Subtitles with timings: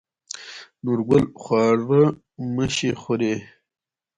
[0.83, 2.03] نورګل: خواره
[2.53, 3.35] مه شې خورې.